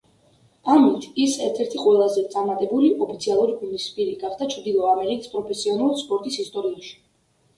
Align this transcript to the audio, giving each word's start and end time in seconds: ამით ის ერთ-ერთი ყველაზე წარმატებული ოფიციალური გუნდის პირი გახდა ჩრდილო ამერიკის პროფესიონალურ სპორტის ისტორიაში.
ამით 0.75 1.03
ის 1.25 1.33
ერთ-ერთი 1.47 1.81
ყველაზე 1.81 2.23
წარმატებული 2.35 2.87
ოფიციალური 3.05 3.53
გუნდის 3.59 3.85
პირი 3.97 4.15
გახდა 4.23 4.47
ჩრდილო 4.55 4.89
ამერიკის 4.93 5.31
პროფესიონალურ 5.35 6.01
სპორტის 6.05 6.41
ისტორიაში. 6.45 6.93